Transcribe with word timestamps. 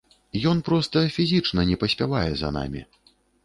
Ён 0.51 0.63
проста 0.69 1.03
фізічна 1.19 1.67
не 1.73 1.77
паспявае 1.87 2.27
за 2.43 2.55
намі. 2.61 2.81